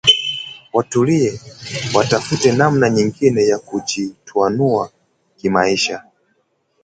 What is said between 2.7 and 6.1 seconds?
nyingine ya kujikwamua kimaisha